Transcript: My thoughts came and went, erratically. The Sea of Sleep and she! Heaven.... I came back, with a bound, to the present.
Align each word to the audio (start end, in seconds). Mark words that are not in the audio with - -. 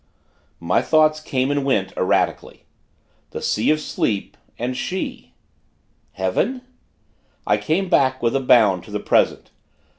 My 0.59 0.81
thoughts 0.81 1.19
came 1.19 1.51
and 1.51 1.63
went, 1.63 1.93
erratically. 1.95 2.65
The 3.29 3.41
Sea 3.43 3.69
of 3.69 3.79
Sleep 3.79 4.35
and 4.57 4.75
she! 4.75 5.33
Heaven.... 6.13 6.63
I 7.45 7.57
came 7.57 7.87
back, 7.87 8.19
with 8.19 8.35
a 8.35 8.39
bound, 8.41 8.83
to 8.85 8.89
the 8.89 8.99
present. 8.99 9.51